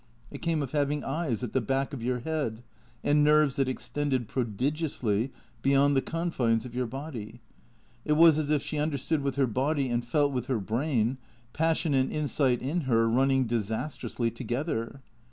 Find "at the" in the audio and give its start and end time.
1.43-1.61